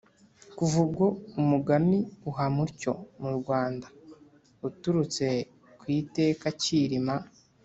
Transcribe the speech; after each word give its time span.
Kuva 0.57 0.75
ubwo 0.85 1.05
umugani 1.41 1.99
uhama 2.29 2.59
utyo 2.67 2.93
mu 3.21 3.29
Rwanda, 3.39 3.87
uturutse 4.67 5.25
ku 5.79 5.85
iteka 5.99 6.47
Kilima 6.63 7.15